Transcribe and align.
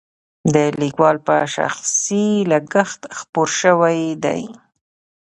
د 0.53 0.55
لیکوال 0.81 1.17
په 1.27 1.35
شخصي 1.55 2.27
لګښت 2.51 3.01
خپور 3.17 3.49
شوی 3.61 3.99
دی. 4.23 4.43